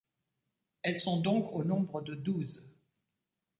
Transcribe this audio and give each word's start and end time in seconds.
Elles 0.81 0.97
sont 0.97 1.21
donc 1.21 1.51
au 1.53 1.63
nombre 1.63 2.01
de 2.01 2.15
douze. 2.15 2.67